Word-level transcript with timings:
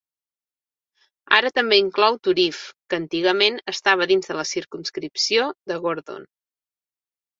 Ara 1.39 1.51
també 1.57 1.77
inclou 1.81 2.17
Turriff, 2.27 2.63
que 2.93 2.99
antigament 3.01 3.61
estava 3.75 4.09
dins 4.13 4.31
de 4.33 4.39
la 4.39 4.47
circumscripció 4.53 5.47
de 5.73 5.79
Gordon. 5.85 6.27